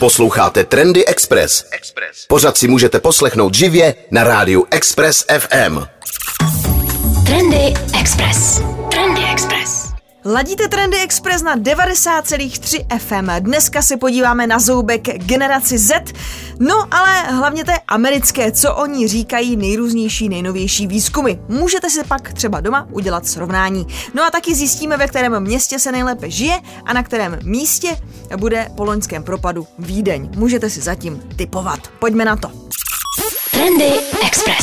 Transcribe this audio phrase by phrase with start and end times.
[0.00, 1.64] Posloucháte Trendy Express.
[2.28, 5.78] Pořád si můžete poslechnout živě na rádiu Express FM.
[7.26, 8.62] Trendy Express.
[8.90, 9.59] Trendy Express.
[10.24, 13.44] Ladíte Trendy Express na 90,3 FM.
[13.44, 16.12] Dneska se podíváme na zoubek generaci Z.
[16.58, 21.32] No ale hlavně té americké, co oni říkají nejrůznější, nejnovější výzkumy.
[21.48, 23.86] Můžete si pak třeba doma udělat srovnání.
[24.14, 27.96] No a taky zjistíme, ve kterém městě se nejlépe žije a na kterém místě
[28.36, 30.30] bude po loňském propadu Vídeň.
[30.36, 31.80] Můžete si zatím typovat.
[31.98, 32.50] Pojďme na to.
[33.50, 33.92] Trendy
[34.26, 34.59] Express.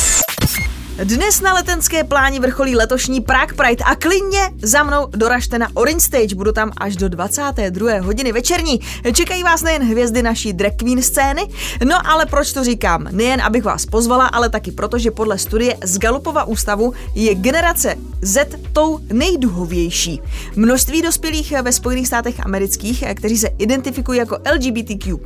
[1.04, 6.00] Dnes na letenské pláni vrcholí letošní Prague Pride a klidně za mnou doražte na Orange
[6.00, 8.02] Stage, budu tam až do 22.
[8.02, 8.80] hodiny večerní.
[9.14, 11.48] Čekají vás nejen hvězdy naší drag queen scény,
[11.86, 13.08] no ale proč to říkám?
[13.12, 17.96] Nejen abych vás pozvala, ale taky proto, že podle studie z Galupova ústavu je generace
[18.22, 20.22] Z tou nejduhovější.
[20.56, 25.18] Množství dospělých ve Spojených státech amerických, kteří se identifikují jako LGBTQ+,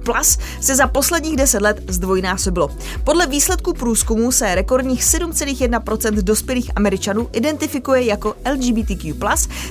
[0.61, 2.69] se za posledních 10 let zdvojnásobilo.
[3.03, 5.60] Podle výsledků průzkumu se rekordních 7,1%
[6.21, 9.13] dospělých Američanů identifikuje jako LGBTQ+,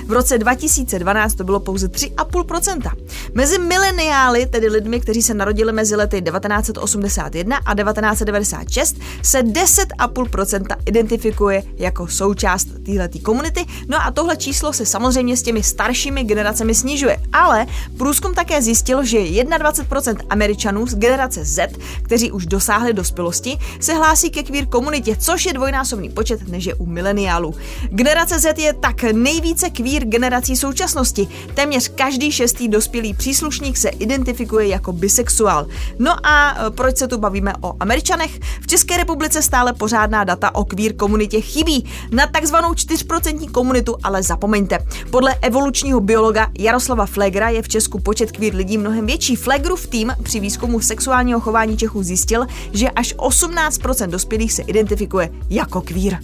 [0.07, 2.91] v roce 2012 to bylo pouze 3,5%.
[3.33, 11.63] Mezi mileniály, tedy lidmi, kteří se narodili mezi lety 1981 a 1996, se 10,5% identifikuje
[11.77, 17.17] jako součást této komunity, no a tohle číslo se samozřejmě s těmi staršími generacemi snižuje.
[17.33, 17.65] Ale
[17.97, 24.29] průzkum také zjistil, že 21% Američanů z generace Z, kteří už dosáhli dospělosti, se hlásí
[24.29, 27.55] ke queer komunitě, což je dvojnásobný počet než je u mileniálů.
[27.89, 31.27] Generace Z je tak nejvíce queer generací současnosti.
[31.53, 35.67] Téměř každý šestý dospělý příslušník se identifikuje jako bisexuál.
[35.99, 38.39] No a e, proč se tu bavíme o Američanech?
[38.61, 41.85] V České republice stále pořádná data o queer komunitě chybí.
[42.11, 44.79] Na takzvanou 4% komunitu ale zapomeňte.
[45.09, 49.35] Podle evolučního biologa Jaroslava Flegra je v Česku počet queer lidí mnohem větší.
[49.35, 55.81] Flegrův tým při výzkumu sexuálního chování Čechů zjistil, že až 18% dospělých se identifikuje jako
[55.81, 56.19] queer.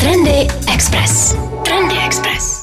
[0.00, 1.34] Trendy Express.
[1.64, 2.57] Trendy Express.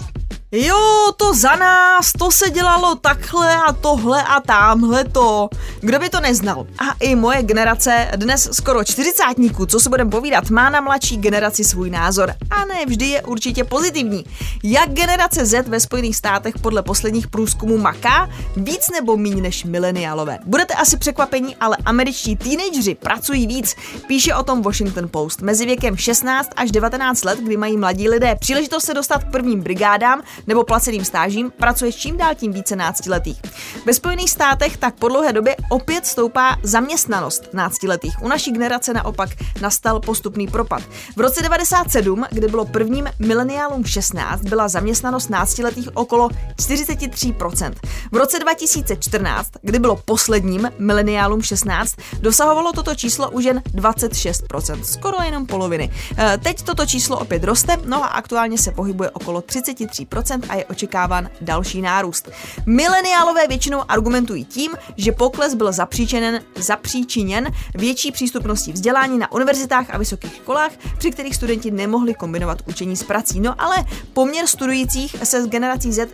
[0.57, 5.49] Jo, to za nás, to se dělalo takhle a tohle a tamhle to.
[5.79, 6.67] Kdo by to neznal?
[6.79, 11.63] A i moje generace, dnes skoro čtyřicátníků, co se budeme povídat, má na mladší generaci
[11.63, 12.33] svůj názor.
[12.49, 14.25] A ne vždy je určitě pozitivní.
[14.63, 18.29] Jak generace Z ve Spojených státech podle posledních průzkumů maká?
[18.55, 20.39] Víc nebo míň než mileniálové?
[20.45, 23.75] Budete asi překvapení, ale američtí teenageři pracují víc.
[24.07, 25.41] Píše o tom Washington Post.
[25.41, 29.61] Mezi věkem 16 až 19 let, kdy mají mladí lidé příležitost se dostat k prvním
[29.61, 33.41] brigádám, nebo placeným stážím pracuje čím dál tím více náctiletých.
[33.85, 38.21] Ve Spojených státech tak po dlouhé době opět stoupá zaměstnanost náctiletých.
[38.21, 39.29] U naší generace naopak
[39.61, 40.83] nastal postupný propad.
[41.15, 47.73] V roce 97, kdy bylo prvním mileniálům 16, byla zaměstnanost náctiletých okolo 43%.
[48.11, 55.17] V roce 2014, kdy bylo posledním mileniálům 16, dosahovalo toto číslo už jen 26%, skoro
[55.23, 55.91] jenom poloviny.
[56.17, 60.65] E, teď toto číslo opět roste, no a aktuálně se pohybuje okolo 33% a je
[60.65, 62.29] očekáván další nárůst.
[62.65, 69.97] Mileniálové většinou argumentují tím, že pokles byl zapříčinen, zapříčiněn větší přístupností vzdělání na univerzitách a
[69.97, 73.39] vysokých školách, při kterých studenti nemohli kombinovat učení s prací.
[73.39, 76.09] No ale poměr studujících se z generací Z e,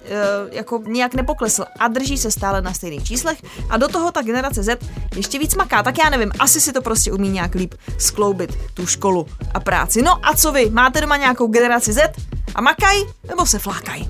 [0.52, 4.64] jako nějak nepoklesl a drží se stále na stejných číslech a do toho ta generace
[4.64, 4.80] Z
[5.16, 5.84] ještě víc maká.
[5.84, 10.02] Tak já nevím, asi si to prostě umí nějak líp skloubit tu školu a práci.
[10.02, 10.70] No a co vy?
[10.70, 12.31] Máte doma nějakou generaci Z?
[12.56, 12.96] A makaj
[13.28, 14.02] nebo se flákaj?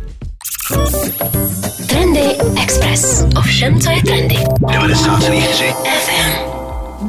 [1.89, 3.23] Trendy Express.
[3.37, 4.35] Ovšem, co je trendy.
[4.35, 6.50] 90,3 FM.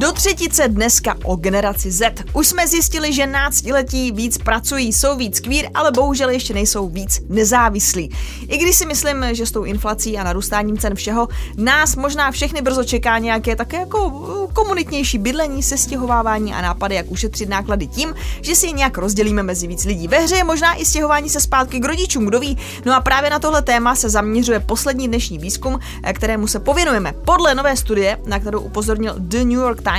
[0.03, 2.23] Do třetice dneska o generaci Z.
[2.33, 7.21] Už jsme zjistili, že náctiletí víc pracují, jsou víc kvír, ale bohužel ještě nejsou víc
[7.29, 8.11] nezávislí.
[8.47, 11.27] I když si myslím, že s tou inflací a narůstáním cen všeho
[11.57, 17.11] nás možná všechny brzo čeká nějaké také jako uh, komunitnější bydlení, sestěhovávání a nápady, jak
[17.11, 20.07] ušetřit náklady tím, že si je nějak rozdělíme mezi víc lidí.
[20.07, 22.57] Ve hře je možná i stěhování se zpátky k rodičům, kdo ví.
[22.85, 27.13] No a právě na tohle téma se zaměřuje poslední dnešní výzkum, eh, kterému se pověnujeme.
[27.25, 29.92] Podle nové studie, na kterou upozornil The New York Times,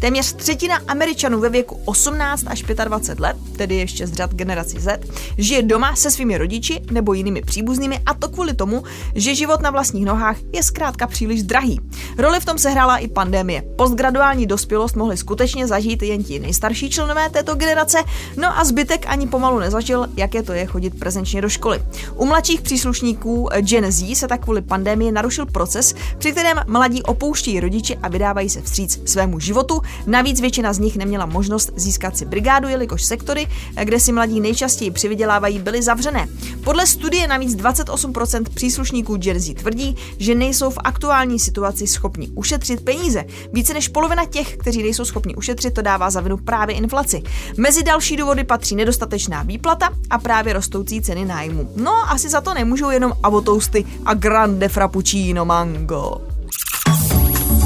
[0.00, 5.00] téměř třetina Američanů ve věku 18 až 25 let, tedy ještě z řad generaci Z,
[5.38, 8.82] žije doma se svými rodiči nebo jinými příbuznými a to kvůli tomu,
[9.14, 11.80] že život na vlastních nohách je zkrátka příliš drahý.
[12.18, 13.62] Roli v tom sehrála i pandemie.
[13.76, 17.98] Postgraduální dospělost mohli skutečně zažít jen ti nejstarší členové této generace,
[18.36, 21.82] no a zbytek ani pomalu nezažil, jaké to je chodit prezenčně do školy.
[22.14, 27.60] U mladších příslušníků Gen Z se tak kvůli pandemii narušil proces, při kterém mladí opouští
[27.60, 29.82] rodiče a vydávají se vstříc svému normálnímu životu.
[30.06, 33.46] Navíc většina z nich neměla možnost získat si brigádu, jelikož sektory,
[33.84, 36.28] kde si mladí nejčastěji přivydělávají, byly zavřené.
[36.64, 43.24] Podle studie navíc 28% příslušníků Jersey tvrdí, že nejsou v aktuální situaci schopni ušetřit peníze.
[43.52, 47.22] Více než polovina těch, kteří nejsou schopni ušetřit, to dává za vinu právě inflaci.
[47.56, 51.72] Mezi další důvody patří nedostatečná výplata a právě rostoucí ceny nájmu.
[51.76, 56.37] No, asi za to nemůžou jenom avotousty a grande frappuccino mango.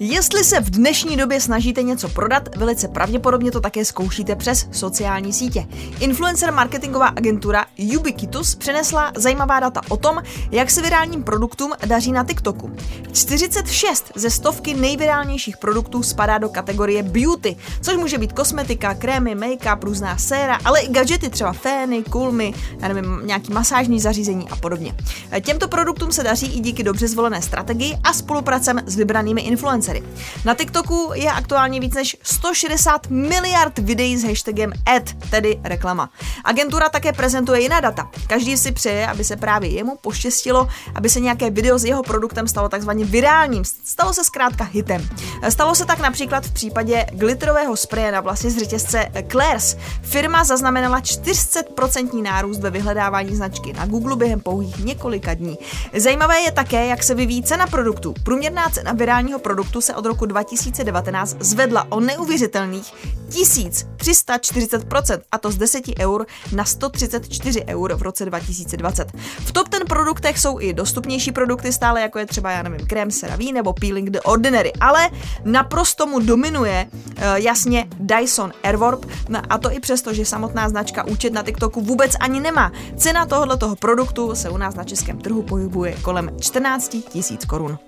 [0.00, 5.32] Jestli se v dnešní době snažíte něco prodat, velice pravděpodobně to také zkoušíte přes sociální
[5.32, 5.66] sítě.
[6.00, 7.64] Influencer marketingová agentura
[7.98, 12.72] Ubiquitus přenesla zajímavá data o tom, jak se virálním produktům daří na TikToku.
[13.12, 19.82] 46 ze stovky nejvirálnějších produktů spadá do kategorie beauty, což může být kosmetika, krémy, make-up,
[19.82, 24.94] různá séra, ale i gadgety, třeba fény, kulmy, nevím, nějaký masážní zařízení a podobně.
[25.40, 30.02] Těmto produktům se daří i díky dobře zvolené strategii a spolupracem s vybranými influencery influencery.
[30.44, 36.10] Na TikToku je aktuálně víc než 160 miliard videí s hashtagem ad, tedy reklama.
[36.44, 38.10] Agentura také prezentuje jiná data.
[38.26, 42.48] Každý si přeje, aby se právě jemu poštěstilo, aby se nějaké video s jeho produktem
[42.48, 43.64] stalo takzvaně virálním.
[43.84, 45.08] Stalo se zkrátka hitem.
[45.48, 49.76] Stalo se tak například v případě glitterového spreje na vlasy z řetězce Claire's.
[50.02, 55.58] Firma zaznamenala 400% nárůst ve vyhledávání značky na Google během pouhých několika dní.
[55.96, 58.14] Zajímavé je také, jak se vyvíjí cena produktu.
[58.22, 62.92] Průměrná cena virálního produktu produktu se od roku 2019 zvedla o neuvěřitelných
[63.28, 69.12] 1340%, a to z 10 eur na 134 eur v roce 2020.
[69.40, 73.10] V top ten produktech jsou i dostupnější produkty stále, jako je třeba, já nevím, krém
[73.10, 75.10] CeraVe nebo Peeling The Ordinary, ale
[75.44, 81.04] naprosto mu dominuje uh, jasně Dyson Airwarp, no a to i přesto, že samotná značka
[81.04, 82.72] účet na TikToku vůbec ani nemá.
[82.96, 87.78] Cena tohoto produktu se u nás na českém trhu pohybuje kolem 14 000 korun.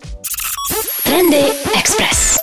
[1.05, 1.45] Trendy
[1.79, 2.37] Express.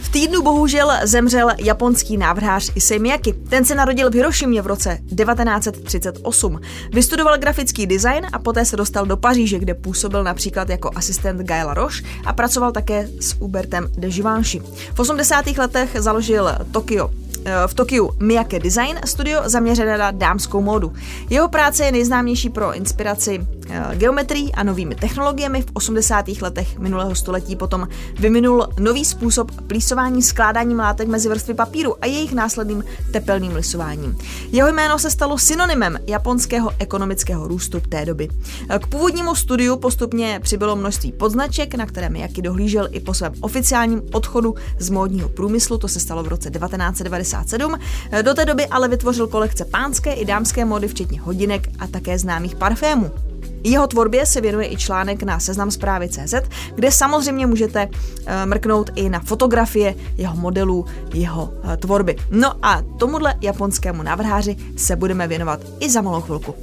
[0.00, 3.32] V týdnu bohužel zemřel japonský návrhář Issei Miyake.
[3.32, 6.60] Ten se narodil v Hirošimě v roce 1938.
[6.92, 11.74] Vystudoval grafický design a poté se dostal do Paříže, kde působil například jako asistent Gaila
[11.74, 14.62] Roche a pracoval také s Hubertem de Givenchy.
[14.94, 15.46] V 80.
[15.46, 17.10] letech založil Tokyo
[17.44, 20.92] Eh, v Tokiu Miyake Design studio zaměřené na dámskou módu.
[21.30, 23.46] Jeho práce je nejznámější pro inspiraci
[23.94, 25.62] geometrií a novými technologiemi.
[25.62, 26.28] V 80.
[26.40, 27.88] letech minulého století potom
[28.18, 34.18] vyvinul nový způsob plísování skládání látek mezi vrstvy papíru a jejich následným tepelným lisováním.
[34.52, 38.28] Jeho jméno se stalo synonymem japonského ekonomického růstu té doby.
[38.68, 43.32] Eh, k původnímu studiu postupně přibylo množství podznaček, na které Miyake dohlížel i po svém
[43.40, 47.78] oficiálním odchodu z módního průmyslu, to se stalo v roce 1990 1997.
[48.22, 52.56] Do té doby ale vytvořil kolekce pánské i dámské mody, včetně hodinek a také známých
[52.56, 53.29] parfémů.
[53.64, 56.34] Jeho tvorbě se věnuje i článek na seznam zprávy CZ,
[56.74, 57.88] kde samozřejmě můžete
[58.26, 62.16] eh, mrknout i na fotografie jeho modelů, jeho eh, tvorby.
[62.30, 66.54] No a tomuhle japonskému návrháři se budeme věnovat i za malou chvilku.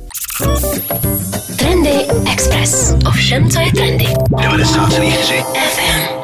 [1.57, 2.94] Trendy Express.
[3.07, 4.06] Ovšem, co je trendy.
[4.06, 6.16] 90,3 FM.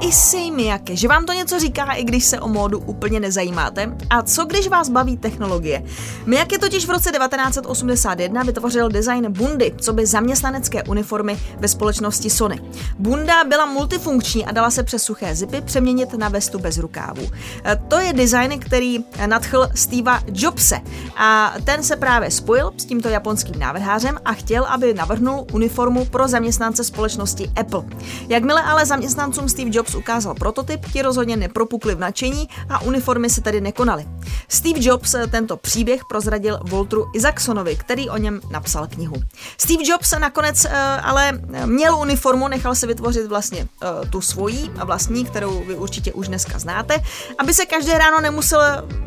[0.00, 3.96] Issei Miyake, že vám to něco říká, i když se o módu úplně nezajímáte?
[4.10, 5.84] A co když vás baví technologie?
[6.26, 12.60] Miyake totiž v roce 1981 vytvořil design bundy, co by zaměstnanecké uniformy ve společnosti Sony.
[12.98, 17.22] Bunda byla multifunkční a dala se přes suché zipy přeměnit na vestu bez rukávů.
[17.64, 20.80] E, to je design, který nadchl Steva Jobse
[21.16, 26.28] a ten se právě spojil s tímto japonským návrhářem a chtěl, aby navrhnul uniformu pro
[26.28, 27.82] zaměstnance společnosti Apple.
[28.28, 33.40] Jakmile ale zaměstnancům Steve Jobs ukázal prototyp, ti rozhodně nepropukli v nadšení a uniformy se
[33.40, 34.06] tedy nekonaly.
[34.48, 39.14] Steve Jobs tento příběh prozradil Walteru Isaacsonovi, který o něm napsal knihu.
[39.58, 40.70] Steve Jobs nakonec uh,
[41.02, 41.32] ale
[41.64, 46.58] měl uniformu, nechal se vytvořit vlastně uh, tu svojí vlastní, kterou vy určitě už dneska
[46.58, 47.02] znáte,
[47.38, 48.60] aby se každé ráno nemusel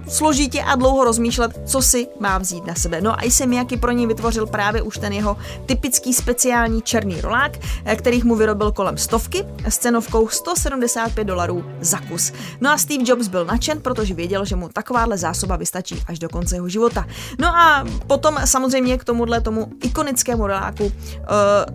[0.10, 3.02] složitě a dlouho rozmýšlet, co si má vzít na sebe.
[3.02, 7.52] No a jsem jaký pro něj vytvořil právě už ten jeho typický speciální černý rolák,
[7.86, 10.30] eh, kterých mu vyrobil kolem stovky s cenovkou
[10.72, 12.34] 175 dolarů za kus.
[12.62, 16.30] No a Steve Jobs byl nadšen, protože věděl, že mu takováhle zásoba vystačí až do
[16.30, 17.06] konce jeho života.
[17.40, 20.92] No a potom samozřejmě k tomuhle tomu ikonickému roláku uh,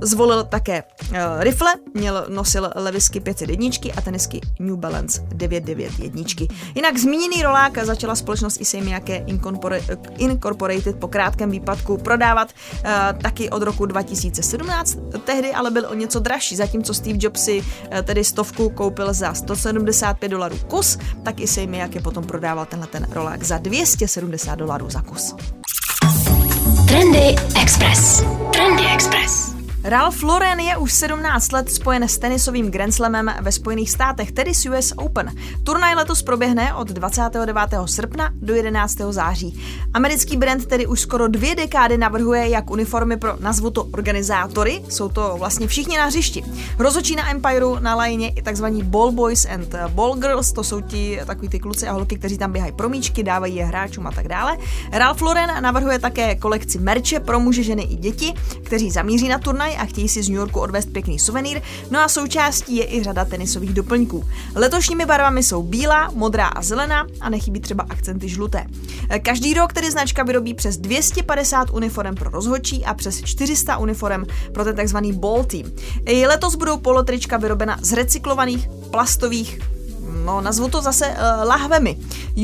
[0.00, 6.46] zvolil také uh, rifle, měl, nosil levisky 501 a tenisky New Balance 991.
[6.74, 9.24] Jinak zmíněný rolák začala společnost Issei jaké
[10.18, 12.90] Incorporated po krátkém výpadku prodávat uh,
[13.22, 17.98] taky od roku 2017, tehdy ale byl o něco dražší, zatímco Steve Jobs si uh,
[18.02, 23.42] tedy stovku koupil za 175 dolarů kus, tak Issei jaké potom prodával tenhle ten rolák
[23.42, 25.34] za 270 dolarů za kus.
[26.88, 28.24] Trendy Express.
[28.52, 29.55] Trendy Express.
[29.88, 34.54] Ralph Lauren je už 17 let spojen s tenisovým Grand Slamem ve Spojených státech, tedy
[34.54, 35.30] s US Open.
[35.64, 37.58] Turnaj letos proběhne od 29.
[37.86, 38.96] srpna do 11.
[39.10, 39.60] září.
[39.94, 45.08] Americký brand tedy už skoro dvě dekády navrhuje jak uniformy pro nazvu to organizátory, jsou
[45.08, 46.44] to vlastně všichni na hřišti.
[46.78, 51.20] Rozočí na Empireu na lajně i takzvaní ball boys and ball girls, to jsou ti
[51.26, 54.56] takový ty kluci a holky, kteří tam běhají promíčky, dávají je hráčům a tak dále.
[54.92, 59.75] Ralph Lauren navrhuje také kolekci merče pro muže, ženy i děti, kteří zamíří na turnaj
[59.76, 63.24] a chtějí si z New Yorku odvést pěkný suvenýr, no a součástí je i řada
[63.24, 64.24] tenisových doplňků.
[64.54, 68.66] Letošními barvami jsou bílá, modrá a zelená a nechybí třeba akcenty žluté.
[69.22, 74.64] Každý rok tedy značka vyrobí přes 250 uniform pro rozhodčí a přes 400 uniform pro
[74.64, 75.72] ten takzvaný ball team.
[76.06, 79.75] I letos budou polotrička vyrobena z recyklovaných plastových
[80.24, 81.98] no nazvu to zase uh, lahvemi.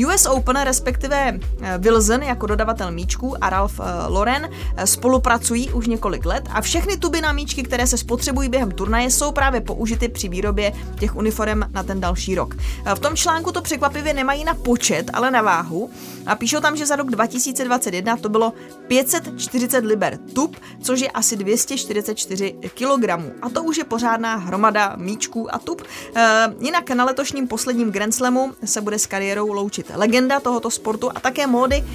[0.07, 4.49] US Open, respektive uh, Wilson jako dodavatel míčků a Ralph uh, Lauren
[4.85, 9.31] spolupracují už několik let a všechny tuby na míčky, které se spotřebují během turnaje, jsou
[9.31, 12.55] právě použity při výrobě těch uniform na ten další rok.
[12.95, 15.89] V tom článku to překvapivě nemají na počet, ale na váhu
[16.25, 18.53] a píšou tam, že za rok 2021 to bylo
[18.87, 23.09] 540 liber tub, což je asi 244 kg.
[23.41, 25.81] A to už je pořádná hromada míčků a tub.
[25.81, 26.21] Uh,
[26.59, 31.19] jinak na letošním posledním Grand Slamu se bude s kariérou loučit legenda tohoto sportu a
[31.19, 31.87] také módy uh,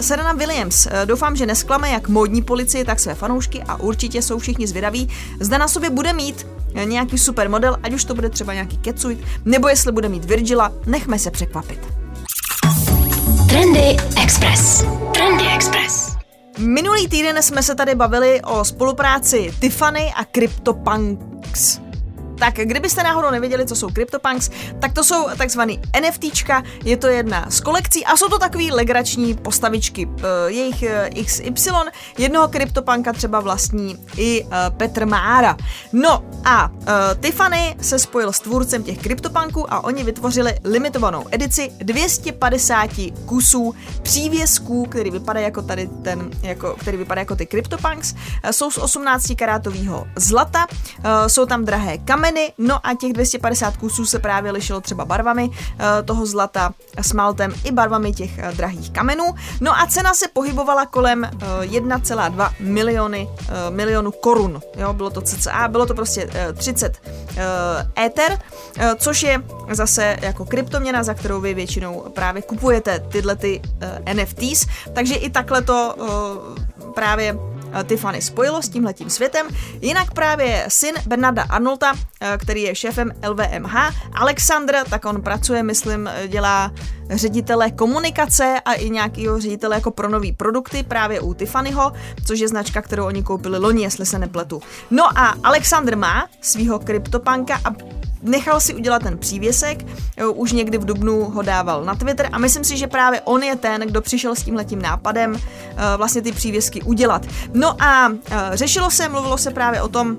[0.00, 0.86] Serena Williams.
[0.86, 5.08] Uh, doufám, že nesklame jak módní policii, tak své fanoušky a určitě jsou všichni zvědaví,
[5.40, 6.46] zda na sobě bude mít
[6.84, 10.72] nějaký super model, ať už to bude třeba nějaký Ketsuit, nebo jestli bude mít Virgila,
[10.86, 11.80] nechme se překvapit.
[13.48, 14.84] Trendy Express.
[15.14, 16.16] Trendy Express.
[16.58, 21.87] Minulý týden jsme se tady bavili o spolupráci Tiffany a CryptoPunks.
[22.38, 27.50] Tak kdybyste náhodou nevěděli, co jsou CryptoPunks, tak to jsou takzvaný NFTčka, je to jedna
[27.50, 30.08] z kolekcí a jsou to takový legrační postavičky.
[30.18, 31.70] Eh, jejich eh, XY,
[32.18, 35.56] jednoho CryptoPunka třeba vlastní i eh, Petr Mára.
[35.92, 36.70] No a
[37.20, 42.90] Tiffany se spojil s tvůrcem těch CryptoPunků a oni vytvořili limitovanou edici 250
[43.26, 48.14] kusů přívěsků, který vypadá jako tady ten, jako, který vypadá jako ty CryptoPunks.
[48.50, 50.66] Jsou z 18 karátového zlata,
[51.26, 55.50] jsou tam drahé kameny, kameny, no a těch 250 kusů se právě lišilo třeba barvami
[55.52, 59.24] eh, toho zlata, smaltem i barvami těch eh, drahých kamenů.
[59.60, 61.30] No a cena se pohybovala kolem
[61.60, 63.28] 1,2 eh, miliony
[63.70, 64.60] milionů korun.
[64.76, 67.02] Jo, bylo to cca, bylo to prostě 30
[67.98, 68.38] Ether,
[68.96, 73.62] což je zase jako kryptoměna, za kterou vy většinou právě kupujete tyhle ty
[74.14, 75.94] NFTs, takže i takhle to
[76.94, 77.36] právě
[77.86, 79.46] Tiffany spojilo s tímhletím světem.
[79.80, 83.74] Jinak právě syn Bernarda Arnolda, eh, který je šéfem LVMH,
[84.12, 86.72] Alexandr, tak on pracuje, myslím, eh, dělá
[87.10, 91.92] ředitele komunikace a i nějakýho ředitele jako pro nový produkty právě u Tiffanyho,
[92.26, 94.62] což je značka, kterou oni koupili loni, jestli se nepletu.
[94.90, 97.74] No a Alexandr má svého kryptopanka a
[98.22, 99.86] nechal si udělat ten přívěsek,
[100.34, 103.56] už někdy v Dubnu ho dával na Twitter a myslím si, že právě on je
[103.56, 105.36] ten, kdo přišel s tímhletím nápadem
[105.96, 107.26] vlastně ty přívěsky udělat.
[107.54, 108.12] No a
[108.52, 110.16] řešilo se, mluvilo se právě o tom,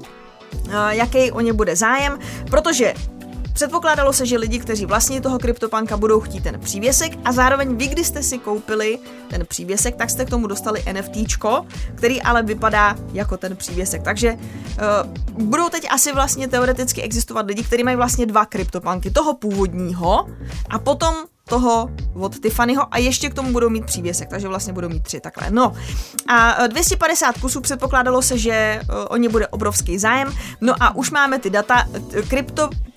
[0.90, 2.20] jaký o ně bude zájem,
[2.50, 2.94] protože
[3.60, 7.88] Předpokládalo se, že lidi, kteří vlastní toho kryptopanka, budou chtít ten přívěsek a zároveň vy,
[7.88, 9.00] když jste si koupili
[9.30, 14.04] ten přívěsek, tak jste k tomu dostali NFTčko, který ale vypadá jako ten přívěsek.
[14.04, 19.34] Takže uh, budou teď asi vlastně teoreticky existovat lidi, kteří mají vlastně dva kryptopanky, toho
[19.34, 20.28] původního
[20.70, 21.16] a potom
[21.50, 25.20] toho od Tiffanyho a ještě k tomu budou mít přívěsek, takže vlastně budou mít tři
[25.20, 25.52] takhle.
[25.52, 25.74] No
[26.28, 30.96] a 250 e, kusů předpokládalo se, že uh, o ně bude obrovský zájem, no a
[30.96, 31.88] už máme ty data,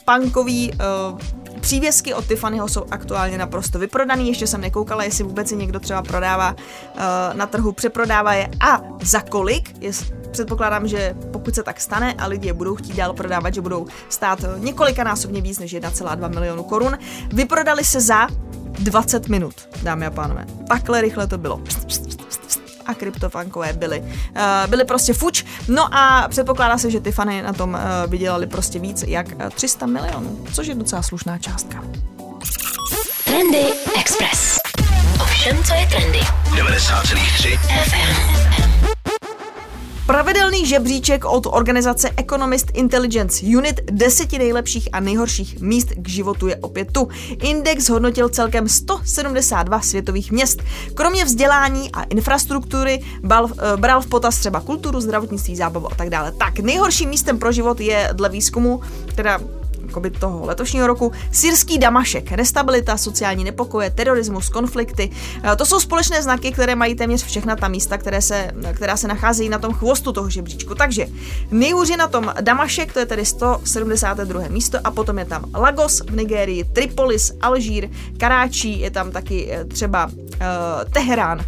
[0.05, 1.19] kryptopunkový uh,
[1.61, 6.03] Přívěsky od Tiffanyho jsou aktuálně naprosto vyprodaný, ještě jsem nekoukala, jestli vůbec si někdo třeba
[6.03, 7.01] prodává uh,
[7.33, 8.49] na trhu, přeprodává je.
[8.61, 9.91] A za kolik, je,
[10.31, 13.87] předpokládám, že pokud se tak stane a lidi je budou chtít dál prodávat, že budou
[14.09, 16.99] stát několikanásobně víc než 1,2 milionu korun,
[17.33, 18.29] vyprodali se za
[18.79, 20.47] 20 minut, dámy a pánové.
[20.69, 21.61] Takhle rychle to bylo
[22.87, 24.01] a kryptofankové byly.
[24.01, 24.07] Uh,
[24.67, 29.05] byly prostě fuč, no a předpokládá se, že Tiffany na tom uh, vydělali prostě víc
[29.07, 31.83] jak 300 milionů, což je docela slušná částka.
[33.25, 33.65] Trendy
[34.01, 34.59] Express.
[35.23, 36.21] Ovšem, co je trendy.
[36.57, 38.92] 90,3 FM.
[40.13, 46.57] Pravidelný žebříček od organizace Economist Intelligence Unit deseti nejlepších a nejhorších míst k životu je
[46.57, 47.09] opět tu.
[47.43, 50.63] Index hodnotil celkem 172 světových měst.
[50.95, 56.11] Kromě vzdělání a infrastruktury bral, eh, bral v potaz třeba kulturu, zdravotnictví, zábavu a tak
[56.11, 56.33] dále.
[56.33, 58.81] Tak nejhorším místem pro život je dle výzkumu,
[59.15, 59.41] teda
[59.93, 65.11] jakoby toho letošního roku, syrský damašek, nestabilita, sociální nepokoje, terorismus, konflikty.
[65.45, 69.09] Eh, to jsou společné znaky, které mají téměř všechna ta místa, které se, která se
[69.09, 70.75] nacházejí na tom chvostu toho žebříčku.
[70.75, 71.07] Takže
[71.51, 74.49] nejhůře na tom Damašek, to je tedy 172.
[74.49, 79.65] místo, a potom je tam Lagos v Nigérii, Tripolis, Alžír, Karáčí, je tam taky eh,
[79.65, 81.45] třeba uh, Teherán uh,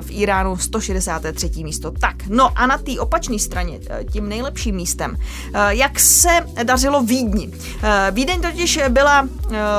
[0.00, 1.50] v Iránu 163.
[1.64, 1.90] místo.
[1.90, 3.80] Tak, no a na té opačné straně,
[4.12, 6.30] tím nejlepším místem, uh, jak se
[6.62, 7.50] dařilo Vídni.
[7.74, 9.28] Uh, Vídeň totiž byla uh,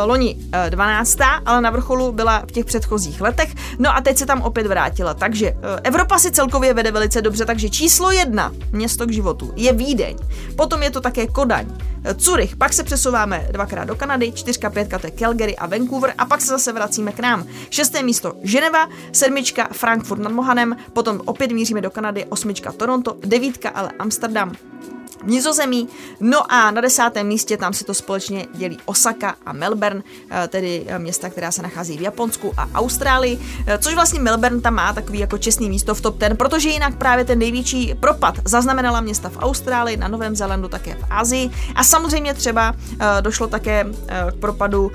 [0.06, 1.18] loni uh, 12.
[1.46, 5.14] ale na vrcholu byla v těch předchozích letech, no a teď se tam opět vrátila.
[5.14, 10.18] Takže Evropa si celkově vede velice dobře, takže číslo jedna, město k životu, je Vídeň.
[10.56, 11.66] Potom je to také Kodaň,
[12.18, 16.26] Curych, pak se přesouváme dvakrát do Kanady, čtyřka, pětka to je Calgary a Vancouver a
[16.26, 17.46] pak se zase vracíme k nám.
[17.70, 23.70] Šesté místo Ženeva, sedmička Frankfurt nad Mohanem, potom opět míříme do Kanady, osmička Toronto, devítka
[23.70, 24.52] ale Amsterdam,
[25.25, 25.88] Nizozemí.
[26.20, 30.86] No a na desátém místě tam si to společně dělí Osaka a Melbourne, eh, tedy
[30.88, 34.94] eh, města, která se nachází v Japonsku a Austrálii, eh, což vlastně Melbourne tam má
[34.94, 39.30] takový jako čestný místo v top 10, protože jinak právě ten největší propad zaznamenala města
[39.30, 42.75] v Austrálii, na Novém Zélandu, také v Asii a samozřejmě třeba
[43.22, 43.86] došlo také
[44.32, 44.92] k propadu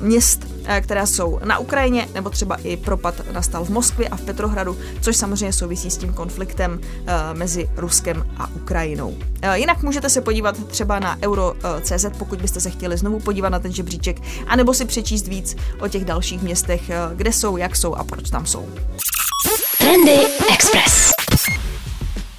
[0.00, 4.20] měst, eh, která jsou na Ukrajině, nebo třeba i propad nastal v Moskvě a v
[4.20, 9.16] Petrohradu, což samozřejmě souvisí s tím konfliktem eh, mezi Ruskem a Ukrajinou.
[9.42, 13.58] Eh, jinak můžete se podívat třeba na euro.cz, pokud byste se chtěli znovu podívat na
[13.58, 16.82] ten žebříček, anebo si přečíst víc o těch dalších městech,
[17.14, 18.68] kde jsou, jak jsou a proč tam jsou.
[19.78, 20.18] Trendy
[20.52, 21.19] Express.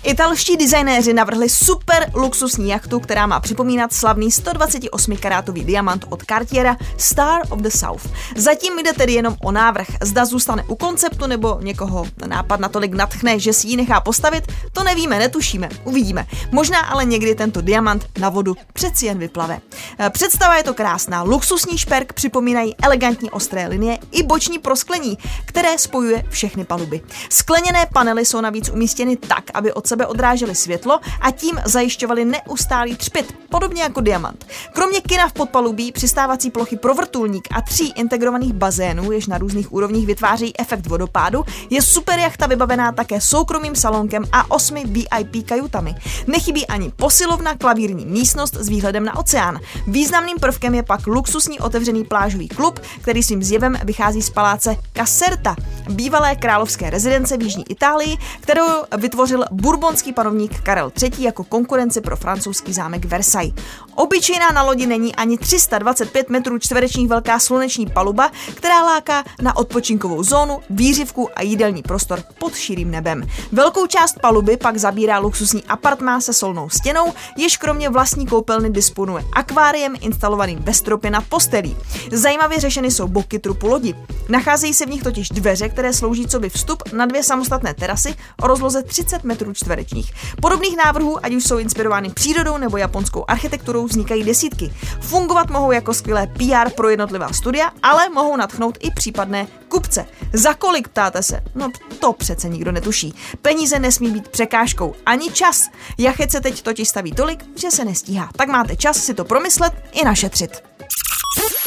[0.04, 6.78] Italští designéři navrhli super luxusní jachtu, která má připomínat slavný 128 karátový diamant od Cartiera
[6.98, 8.10] Star of the South.
[8.36, 9.88] Zatím jde tedy jenom o návrh.
[10.02, 14.84] Zda zůstane u konceptu nebo někoho nápad natolik natchne, že si ji nechá postavit, to
[14.84, 16.28] nevíme, netušíme, uvidíme.
[16.52, 19.60] Možná ale někdy tento diamant na vodu přeci jen vyplave.
[20.00, 21.24] Eh, představa je to krásná.
[21.24, 27.02] Luxusní šperk připomínají elegantní ostré linie i boční prosklení, které spojuje všechny paluby.
[27.30, 32.96] Skleněné panely jsou navíc umístěny tak, aby od sebe odrážely světlo a tím zajišťovali neustálý
[32.96, 34.46] třpit, podobně jako diamant.
[34.74, 39.74] Kromě kina v podpalubí, přistávací plochy pro vrtulník a tří integrovaných bazénů, jež na různých
[39.74, 45.96] úrovních vytváří efekt vodopádu, je super jachta vybavená také soukromým salonkem a osmi VIP kajutami.
[46.28, 49.60] Nechybí ani posilovna, klavírní místnost s výhledem na oceán.
[49.88, 55.56] Významným prvkem je pak luxusní otevřený plážový klub, který svým zjevem vychází z paláce Caserta,
[55.90, 59.46] bývalé královské rezidence v Jižní Itálii, kterou vytvořil
[59.82, 61.24] bourbonský panovník Karel III.
[61.24, 63.54] jako konkurenci pro francouzský zámek Versailles.
[63.96, 70.24] Obyčejná na lodi není ani 325 metrů čtverečních velká sluneční paluba, která láká na odpočinkovou
[70.24, 73.28] zónu, výřivku a jídelní prostor pod širým nebem.
[73.52, 79.24] Velkou část paluby pak zabírá luxusní apartmá se solnou stěnou, jež kromě vlastní koupelny disponuje
[79.34, 81.78] akváriem instalovaným ve stropě nad postelí.
[82.12, 83.96] Zajímavě řešeny jsou boky trupu lodi.
[84.30, 88.16] Nacházejí se v nich totiž dveře, které slouží co by vstup na dvě samostatné terasy
[88.42, 90.14] o rozloze 30 metrů čtverečních.
[90.42, 94.74] Podobných návrhů, ať už jsou inspirovány přírodou nebo japonskou architekturou, vznikají desítky.
[95.02, 100.06] Fungovat mohou jako skvělé PR pro jednotlivá studia, ale mohou natchnout i případné kupce.
[100.34, 101.42] Za kolik ptáte se?
[101.56, 103.14] No to přece nikdo netuší.
[103.42, 105.70] Peníze nesmí být překážkou, ani čas.
[105.98, 108.30] Jachet se teď totiž staví tolik, že se nestíhá.
[108.36, 110.64] Tak máte čas si to promyslet i našetřit.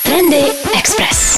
[0.02, 0.44] Trendy
[0.78, 1.36] Express.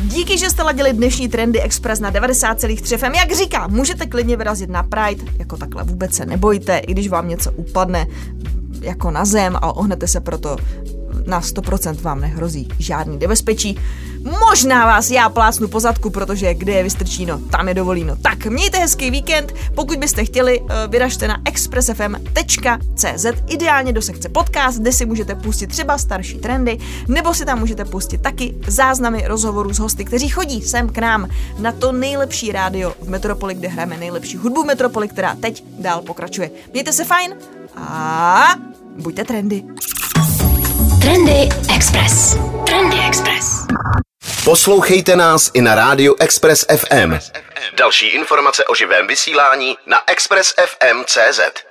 [0.00, 3.14] Díky, že jste ladili dnešní Trendy Express na 90,3 FM.
[3.14, 7.28] Jak říká, můžete klidně vyrazit na Pride, jako takhle vůbec se nebojte, i když vám
[7.28, 8.06] něco upadne
[8.80, 10.56] jako na zem a ohnete se proto
[11.26, 13.78] na 100% vám nehrozí žádný nebezpečí.
[14.48, 18.16] Možná vás já plácnu po zadku, protože kde je vystrčíno, tam je dovolíno.
[18.16, 24.78] Tak mějte hezký víkend, pokud byste chtěli, eh, vyražte na expressfm.cz, ideálně do sekce podcast,
[24.78, 29.72] kde si můžete pustit třeba starší trendy, nebo si tam můžete pustit taky záznamy rozhovorů
[29.72, 33.96] s hosty, kteří chodí sem k nám na to nejlepší rádio v Metropoli, kde hrajeme
[33.96, 36.50] nejlepší hudbu v Metropoli, která teď dál pokračuje.
[36.72, 37.34] Mějte se fajn
[37.76, 38.54] a
[38.96, 39.62] buďte trendy.
[41.00, 42.36] Trendy Express.
[42.66, 43.66] Trendy Express.
[44.44, 47.18] Poslouchejte nás i na rádiu Express FM.
[47.76, 51.65] Další informace o živém vysílání na expressfm.cz.